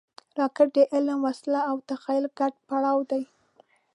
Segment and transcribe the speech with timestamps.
[0.39, 3.23] راکټ د علم، وسلې او تخیل ګډ پړاو دی